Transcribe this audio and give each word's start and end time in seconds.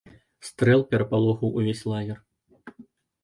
Стрэл 0.47 0.81
перапалохаў 0.93 1.53
увесь 1.61 1.83
лагер. 1.91 2.19